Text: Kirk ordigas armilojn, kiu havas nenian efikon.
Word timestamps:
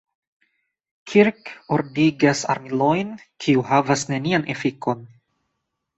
Kirk 1.11 1.51
ordigas 1.77 2.41
armilojn, 2.55 3.13
kiu 3.45 3.67
havas 3.73 4.07
nenian 4.15 4.49
efikon. 4.59 5.09